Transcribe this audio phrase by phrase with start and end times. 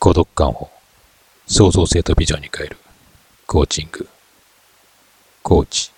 [0.00, 0.70] 孤独感を
[1.46, 2.78] 創造性とビジョンに変える
[3.46, 4.08] コーチング、
[5.42, 5.92] コーチ、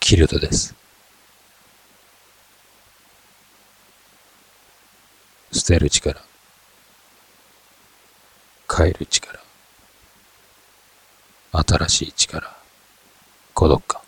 [0.00, 0.74] キルトです。
[5.50, 6.20] 捨てる力、
[8.70, 9.40] 変える力、
[11.52, 12.54] 新しい力、
[13.54, 14.02] 孤独感。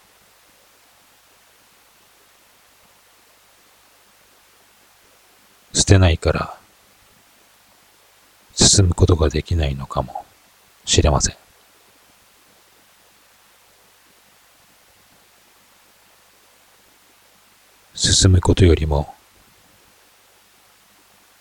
[5.73, 6.59] 捨てないから
[8.69, 10.27] 進むことができないのかも
[10.85, 11.37] しれません。
[17.95, 19.15] 進むことよりも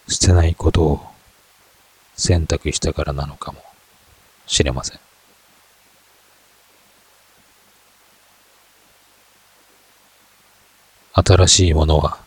[0.07, 1.05] 捨てないことを
[2.15, 3.61] 選択したからなのかも
[4.47, 4.99] しれません。
[11.13, 12.19] 新しいものは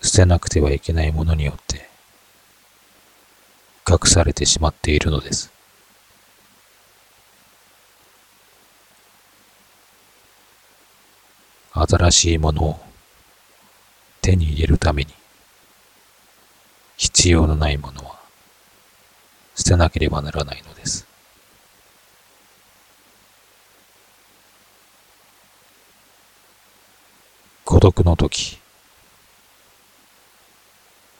[0.00, 1.87] 捨てなくてはいけないものによって
[3.88, 5.50] 隠されてしまっているのです。
[11.72, 12.80] 新しいものを
[14.20, 15.14] 手に入れるために
[16.96, 18.18] 必要のないものは
[19.54, 21.06] 捨てなければならないのです。
[27.64, 28.58] 孤独の時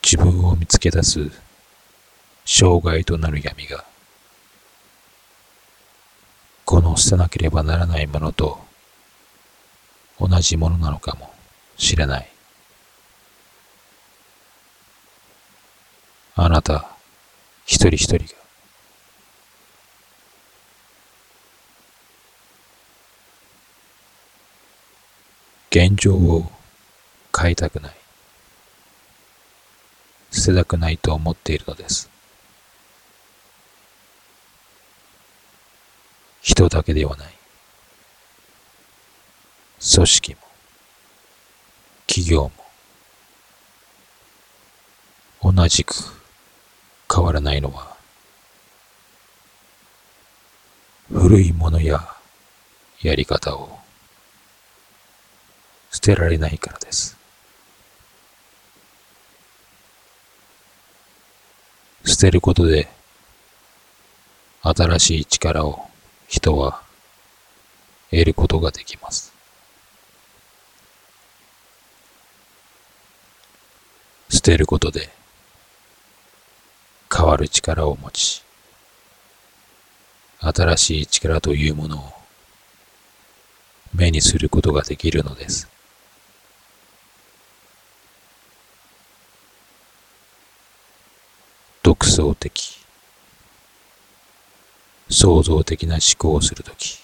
[0.02, 1.30] 自分を見つけ出す
[2.50, 3.84] 障害となる闇が
[6.64, 8.58] この捨てなければならないものと
[10.18, 11.30] 同じものなのかも
[11.76, 12.28] しれない。
[16.36, 16.88] あなた
[17.66, 18.22] 一人一人が
[25.70, 26.50] 現状を
[27.38, 27.94] 変えたくない
[30.30, 32.17] 捨てたくないと思っているのです。
[36.48, 37.28] 人だけではない
[39.94, 40.40] 組織も
[42.06, 42.50] 企業
[45.42, 45.94] も同じく
[47.14, 47.94] 変わらないのは
[51.12, 52.08] 古いものや
[53.02, 53.78] やり方を
[55.90, 57.16] 捨てられないからです。
[62.04, 62.88] 捨てることで
[64.62, 65.88] 新しい力を
[66.28, 66.82] 人は
[68.10, 69.32] 得ることができます。
[74.28, 75.08] 捨てることで
[77.10, 78.44] 変わる力を持ち、
[80.40, 82.12] 新しい力というものを
[83.94, 85.66] 目にすることができるのです。
[91.82, 92.67] 独創的、
[95.10, 97.00] 創造的な思考をするとき、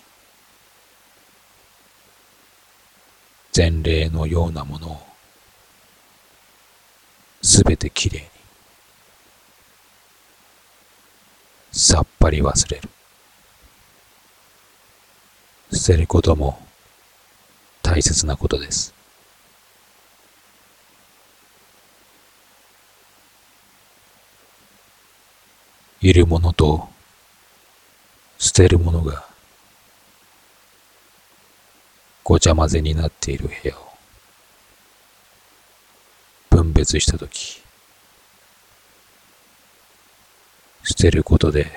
[3.57, 5.01] 前例のようなものを
[7.43, 8.29] すべてきれいに、
[11.73, 12.89] さっぱり忘れる。
[15.73, 16.59] 捨てることも
[17.83, 18.95] 大切なことです。
[26.01, 26.94] いるものと
[28.45, 29.25] 捨てるものが
[32.23, 33.81] ごちゃ混ぜになっている部屋を
[36.51, 37.63] 分別したとき
[40.83, 41.73] 捨てることで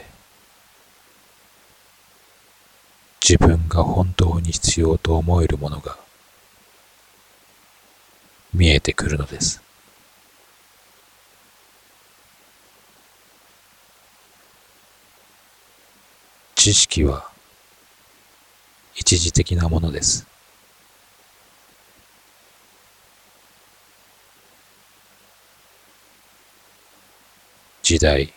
[3.22, 5.98] 自分が本当に必要と思えるものが
[8.54, 9.67] 見えてくるのです。
[16.68, 17.32] 知識は
[18.94, 20.28] 一時的なものです。
[27.82, 28.34] 時代、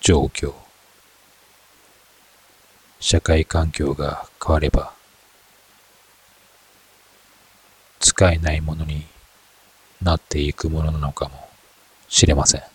[0.00, 0.54] 状況、
[3.00, 4.94] 社会環境が変われば、
[8.00, 9.04] 使えないものに
[10.00, 11.50] なっていくものなのかも
[12.08, 12.71] しれません。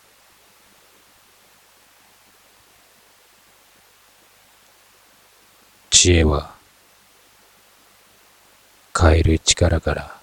[6.00, 6.52] 知恵は
[8.96, 10.16] 変える力から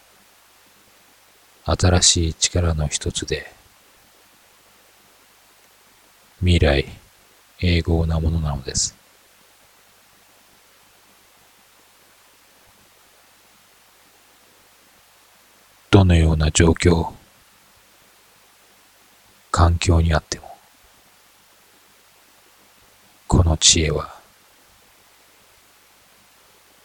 [1.65, 3.45] 新しい力の一つで
[6.39, 6.87] 未来
[7.61, 8.95] 永劫なものなのです。
[15.91, 17.13] どのような状況
[19.51, 20.57] 環境にあっても、
[23.27, 24.14] この知恵は、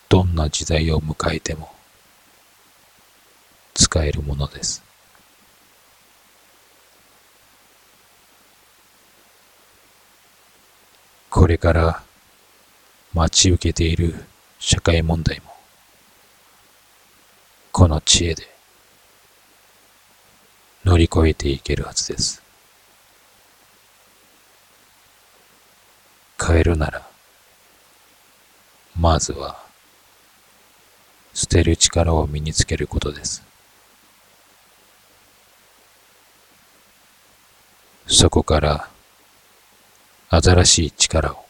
[0.10, 1.72] どんな時代を迎えても、
[3.76, 4.84] 使えるものです。
[11.30, 12.04] これから
[13.14, 14.16] 待ち受けている
[14.58, 15.54] 社会問題も、
[17.72, 18.50] この知恵で
[20.84, 22.42] 乗り越えていけるはずです。
[26.44, 27.08] 変えるなら、
[29.00, 29.69] まずは、
[31.40, 33.42] 捨てる力を身につけることです。
[38.08, 38.90] そこから、
[40.30, 41.46] 新しい力を、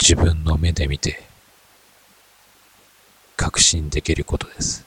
[0.00, 1.22] 自分の目で見て、
[3.36, 4.86] 確信できることです。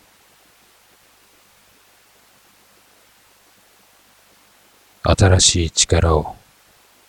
[5.04, 6.36] 新しい力を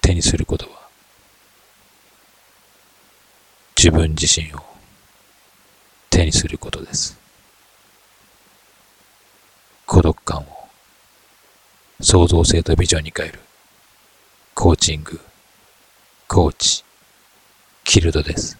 [0.02, 0.88] 手にすることは、
[3.78, 4.75] 自分自身を
[6.16, 7.18] 手にすることです。
[9.84, 10.44] 孤独感を
[12.00, 13.38] 創造性とビジョンに変える
[14.54, 15.20] コーチング、
[16.26, 16.84] コーチ、
[17.84, 18.56] キルドです。